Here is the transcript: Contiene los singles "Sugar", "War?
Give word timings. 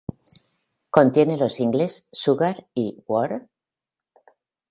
Contiene 0.89 1.37
los 1.37 1.53
singles 1.53 2.07
"Sugar", 2.11 2.65
"War? 3.07 3.47